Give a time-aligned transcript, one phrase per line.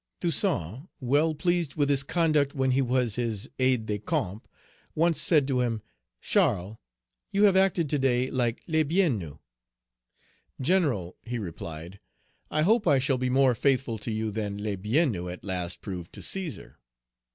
[0.19, 4.47] Toussaint, well pleased with his conduct when he was his aide de camp,
[4.95, 5.83] once said to him,
[6.21, 6.77] "Charles,
[7.29, 9.37] you have acted to day like Labienus."
[10.59, 11.99] "General," he replied,
[12.49, 16.21] "I hope I shall be more faithful to you than Labienus at last proved to
[16.21, 16.77] Coesar."